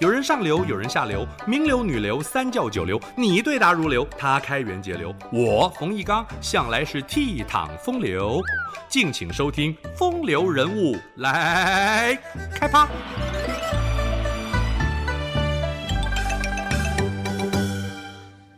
[0.00, 8.40] 有人上流，有人下流，名流、女流、三教九流，你对答如流，他开源节流，我冯翊纲向来是倜傥风流。
[8.88, 12.16] 敬请收听《风流人物》来
[12.54, 12.88] 开趴。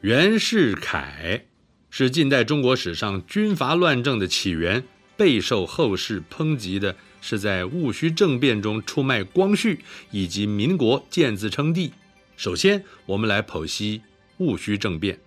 [0.03, 1.45] 袁世凯
[1.89, 4.85] 是近代中国史上军阀乱政的起源，
[5.17, 6.95] 备受后世抨击的。
[7.21, 9.81] 是在戊戌政变中出卖光绪，
[10.11, 11.93] 以及民国建自称帝。
[12.37, 14.03] 首先，我们来剖析
[14.39, 15.19] 戊戌政变。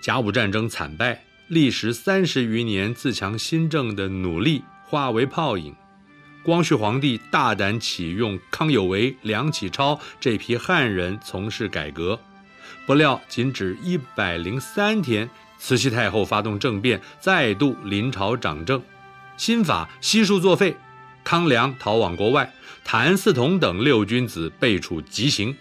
[0.00, 5.74] 甲午战争惨败，历时三十余年自强新政的努力化为泡影。
[6.42, 12.20] 光绪皇帝大胆启用康有为、梁启超这批汉人从事改革，
[12.84, 18.82] 不料仅只一百零三天，慈禧太后发动政变，再度临朝掌政。
[19.36, 20.76] 新法悉数作废，
[21.24, 22.52] 康梁逃往国外，
[22.84, 25.56] 谭嗣同等六君子被处极刑，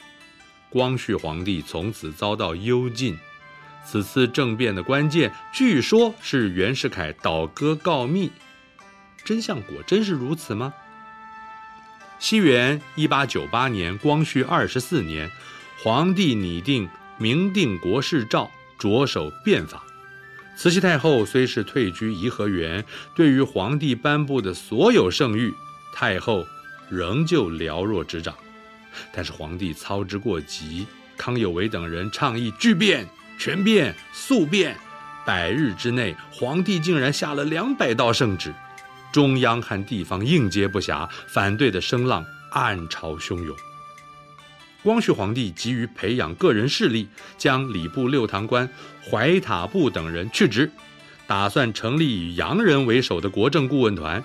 [0.70, 3.18] 光绪皇帝从此遭到幽禁。
[3.86, 8.32] 此次政变的关键，据说是袁世凯倒戈告密，
[9.26, 10.74] 真相果真是如此吗？
[12.20, 15.30] 西元一八九八年，光绪二十四年，
[15.84, 16.88] 皇帝拟定
[17.18, 19.84] 明定国事诏，着手变法。
[20.56, 22.84] 慈禧太后虽是退居颐和园，
[23.16, 25.54] 对于皇帝颁布的所有圣谕，
[25.94, 26.46] 太后
[26.90, 28.34] 仍旧了若指掌。
[29.12, 30.86] 但是皇帝操之过急，
[31.18, 33.08] 康有为等人倡议巨变、
[33.40, 34.78] 全变、速变，
[35.26, 38.54] 百日之内，皇帝竟然下了两百道圣旨，
[39.12, 43.56] 中央和地方应接不暇，反对的声浪暗潮汹涌。
[44.84, 48.70] 光绪皇帝急于培养个人势力，将礼部六堂官
[49.10, 50.70] 怀塔布等人去职，
[51.26, 54.22] 打算成立以洋人为首的国政顾问团。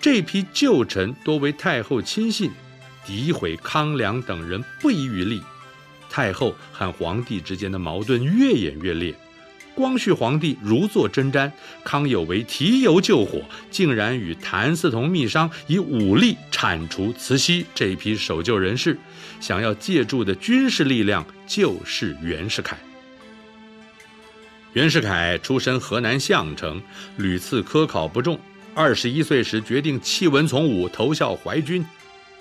[0.00, 2.52] 这批旧臣多为太后亲信，
[3.04, 5.42] 诋毁康梁等人不遗余力。
[6.08, 9.12] 太后和皇帝之间的矛盾越演越烈。
[9.76, 11.52] 光绪皇帝如坐针毡，
[11.84, 18.98] 康有为提油救火，竟然与谭嗣同密商，以武力铲除慈禧这一批守旧人士，
[19.38, 22.78] 想要借助的军事力量就是袁世凯。
[24.72, 26.82] 袁世凯出身河南项城，
[27.18, 28.40] 屡次科考不中，
[28.74, 31.84] 二十一岁时决定弃文从武，投效淮军，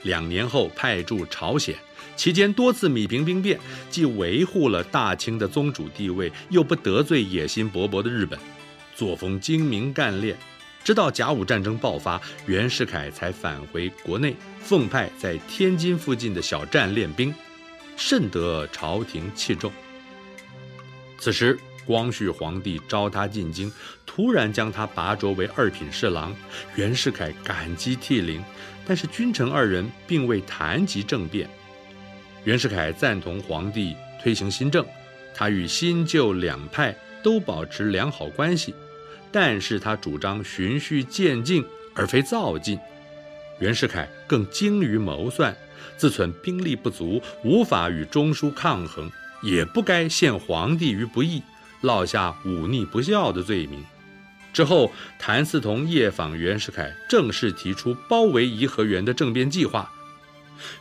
[0.03, 1.75] 两年后派驻朝鲜。
[2.15, 3.59] 期间多次米平兵变，
[3.89, 8.39] 既维护了大清的宗主地位，又不得罪野心勃勃的日本，
[8.95, 10.35] 作风精明干练。
[10.83, 17.33] 直到甲午战争爆发，袁世凯才返回国内，奉派在天津附近的小站练兵，
[17.97, 19.71] 甚得朝廷器重。
[21.17, 23.71] 此时，光绪皇帝召他进京，
[24.05, 26.35] 突然将他拔擢为二品侍郎。
[26.75, 28.43] 袁世凯感激涕零，
[28.85, 31.49] 但是君臣二人并未谈及政变。
[32.45, 34.85] 袁世凯赞同皇帝推行新政，
[35.33, 38.71] 他与新旧两派都保持良好关系，
[39.31, 42.77] 但是他主张循序渐进，而非躁进。
[43.57, 45.57] 袁世凯更精于谋算，
[45.97, 49.09] 自忖兵力不足，无法与中枢抗衡，
[49.41, 51.41] 也不该陷皇帝于不义，
[51.81, 53.83] 落下忤逆不孝的罪名。
[54.53, 59.91] 之后，谭嗣同夜访袁世凯，正式提出包围颐和园的政变计划。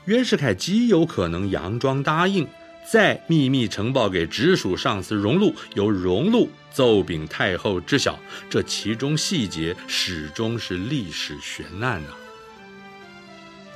[0.05, 2.47] 袁世凯极有可能佯装答应，
[2.91, 8.19] 再秘密呈报给直属上司荣禄，由荣禄奏禀太后知晓。
[8.51, 12.17] 这其中细节始终是历史悬案呐、啊。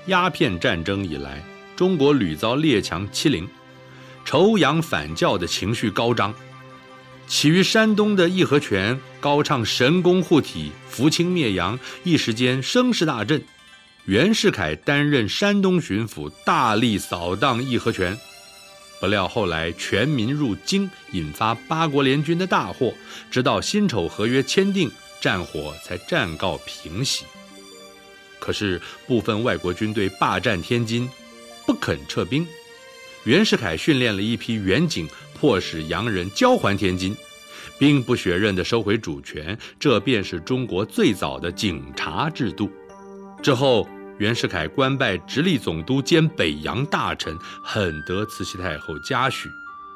[0.06, 1.44] 鸦片战争以来，
[1.76, 3.47] 中国屡遭列强欺凌，
[4.25, 6.34] 仇洋反教的情绪高涨。
[7.26, 13.42] 起于山东的义和拳高唱神功护体、扶清灭洋，一时间声势大振。
[14.09, 18.19] 袁世凯担任山东巡抚，大力扫荡义和拳，
[18.99, 22.91] 不料后来全民入京，引发八国联军的大祸。
[23.31, 27.27] 直到辛丑合约签订，战火才暂告平息。
[28.39, 31.07] 可是部分外国军队霸占天津，
[31.67, 32.47] 不肯撤兵。
[33.25, 35.07] 袁世凯训练了一批员警，
[35.39, 37.15] 迫使洋人交还天津，
[37.78, 39.59] 兵不血刃地收回主权。
[39.78, 42.71] 这便是中国最早的警察制度。
[43.43, 43.87] 之后。
[44.18, 49.48] 袁世凯官拜直隶总督兼北洋大臣，很得慈禧太后嘉许。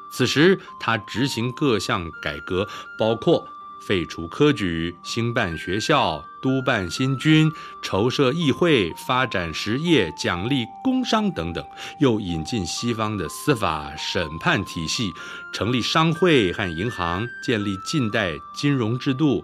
[0.09, 2.67] 此时，他执行各项改革，
[2.97, 3.45] 包括
[3.81, 11.65] 废除科举、兴办学校、督办新军、筹设议会、发展实业、奖励工商等等，
[11.99, 15.11] 又引进西方的司法审判体系，
[15.51, 19.43] 成立商会和银行，建立近代金融制度。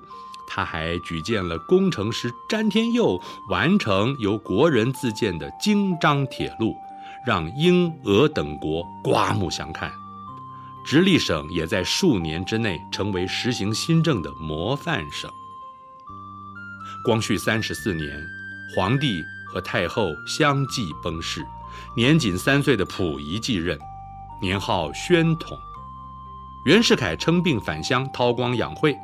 [0.51, 6.75] 他还举荐了工程师詹天佑，完成由国人自建的京张铁路，
[7.23, 9.91] 让英、俄等国刮目相看。
[10.83, 15.29] 直隶省也在数年之内成为实行新政的模范省。
[17.05, 18.27] 光绪三十四年，
[18.75, 21.45] 皇帝和太后相继崩逝，
[21.95, 23.77] 年仅三岁的溥仪继任，
[24.41, 25.55] 年号宣统。
[26.65, 28.97] 袁世凯称病返乡，韬光养晦。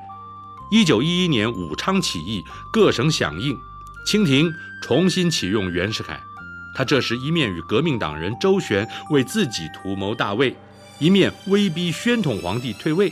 [0.72, 3.58] 一九一一年武昌起义，各省响应，
[4.06, 4.52] 清廷
[4.82, 6.22] 重新启用袁世凯。
[6.76, 10.56] 他这时一面与革命党人周旋，为自己图谋大位。
[10.98, 13.12] 一面威逼宣统皇帝退位，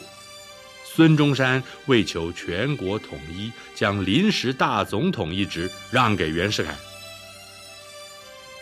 [0.83, 6.73] 孙中山为求全国统一，将临时大总统一职让给袁世凯。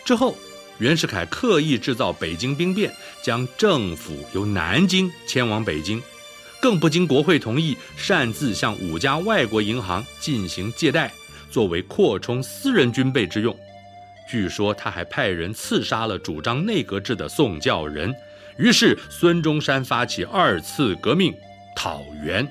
[0.04, 0.36] 之后，
[0.78, 2.92] 袁世凯刻意制造北京兵变，
[3.22, 6.02] 将政府由南京迁往北京，
[6.62, 11.12] 更不经国会同意，擅自向五家外国银行进行借贷，
[11.50, 13.54] 作为扩充私人军备之用。
[14.30, 18.14] 据说他还派人刺杀了主张内阁制的宋教仁。
[18.58, 21.34] 于是，孙中山发起二次革命，
[21.74, 22.48] 讨袁，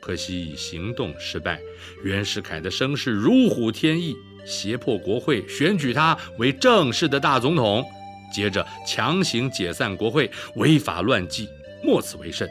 [0.00, 1.60] 可惜行动失败。
[2.02, 4.12] 袁世凯的声势如虎添翼，
[4.44, 7.86] 胁迫国会选举他为正式的大总统，
[8.34, 11.48] 接着强行解散国会，违法乱纪，
[11.84, 12.50] 莫此为甚。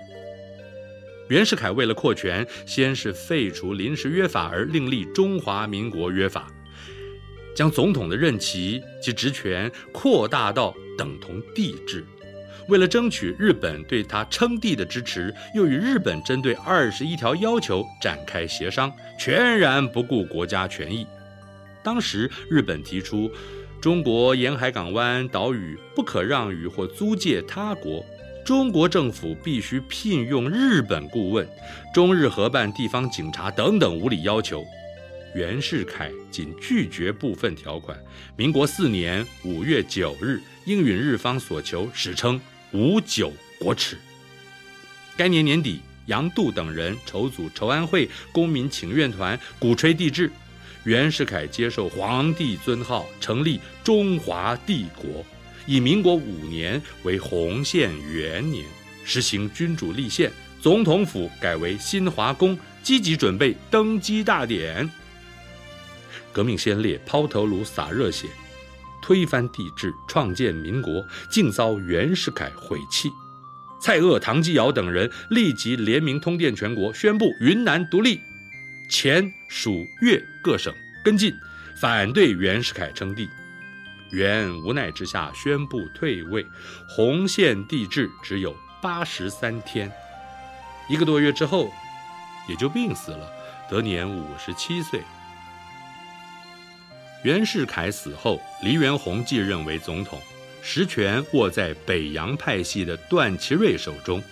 [1.29, 6.47] 袁世凯为了扩权，先是废除临时约法，而另立中华民国约法，
[7.55, 12.03] 将总统的任期及职权扩大到等同帝制。
[12.67, 21.05] 为了争取日本对他称帝的支持，又与日本针对二十一条要求展开协商，全然不顾国家权益。
[21.83, 23.31] 当时日本提出，
[23.79, 28.03] 中国沿海港湾岛屿不可让与或租借他国，
[28.49, 31.47] 中国政府必须聘用日本顾问，
[31.93, 34.65] 中日合办地方警察等等无理要求。
[35.35, 37.95] 袁世凯仅拒绝部分条款。
[38.35, 42.41] 民国四年五月九日，应允日方所求，史称。
[42.71, 43.95] 五九国耻。
[45.15, 50.31] 该年年底，杨度等人筹组筹安会、公民请愿团，鼓吹帝制。
[50.85, 55.23] 袁世凯接受皇帝尊号，成立中华帝国，
[55.65, 58.65] 以民国五年为洪宪元年，
[59.03, 64.89] 实行君主立宪，总统府改为新华宫，积极准备登基大典。
[66.31, 68.27] 革命先烈抛头颅洒热血。
[69.01, 73.09] 推翻帝制，创建民国，竟遭袁世凯毁弃。
[73.81, 78.19] 蔡锷、唐继尧等人立即联名通电全国，宣布云南独立。
[78.91, 80.71] 前蜀粤各省
[81.03, 81.33] 跟进，
[81.79, 83.27] 反对袁世凯称帝。
[84.11, 86.45] 袁无奈之下宣布退位，
[86.87, 89.91] 洪宪帝制只有八十三天。
[90.89, 91.69] 一个多月之后，
[92.47, 93.31] 也就病死了，
[93.69, 95.01] 得年五十七岁。
[97.23, 100.19] 袁世凯死后，黎元洪继任为总统，
[100.61, 104.23] 实权握在北洋派系的段祺瑞手中。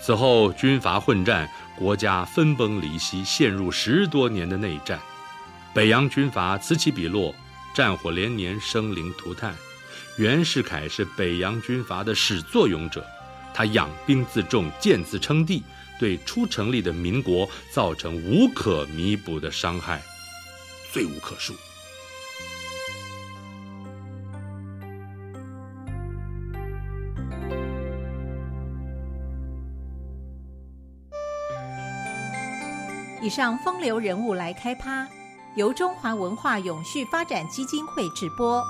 [0.00, 4.98] 此后军阀混战，国家分崩离析，陷入十多年的内战。
[5.72, 7.34] 北洋军阀此起彼落，
[7.78, 9.54] 战火连年，生灵涂炭。
[10.16, 13.06] 袁世凯是北洋军阀的始作俑者，
[13.54, 15.62] 他养兵自重，建自称帝，
[15.96, 20.02] 对初成立的民国造成无可弥补的伤害，
[20.92, 21.52] 罪无可恕。
[33.22, 35.06] 以上风流人物来开趴，
[35.58, 38.64] 由中华文化永续发展基金会直播。